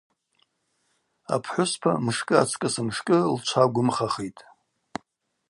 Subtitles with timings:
[1.33, 4.41] Апхӏвыспа мшкӏы ацкӏыс мшкӏы лчва гвымхахитӏ.